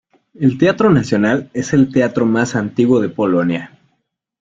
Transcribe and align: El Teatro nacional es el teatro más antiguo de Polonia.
El 0.33 0.57
Teatro 0.57 0.89
nacional 0.89 1.51
es 1.53 1.73
el 1.73 1.91
teatro 1.93 2.25
más 2.25 2.55
antiguo 2.55 3.01
de 3.01 3.09
Polonia. 3.09 3.77